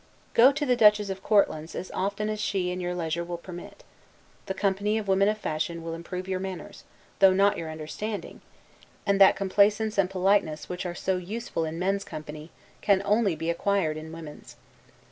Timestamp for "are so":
10.87-11.17